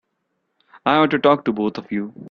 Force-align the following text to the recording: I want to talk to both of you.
I 0.83 0.97
want 0.97 1.11
to 1.11 1.19
talk 1.19 1.45
to 1.45 1.53
both 1.53 1.77
of 1.77 1.91
you. 1.91 2.11